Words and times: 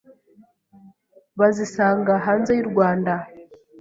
bazisanga 1.39 2.11
hanze 2.25 2.51
y’u 2.57 2.67
Rwanda 2.71 3.13